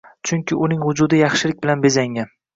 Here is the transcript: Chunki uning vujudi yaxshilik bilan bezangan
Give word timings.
Chunki 0.29 0.57
uning 0.67 0.81
vujudi 0.87 1.21
yaxshilik 1.21 1.61
bilan 1.67 1.87
bezangan 1.87 2.35